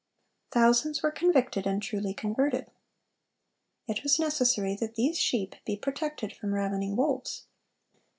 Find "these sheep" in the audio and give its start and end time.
4.95-5.55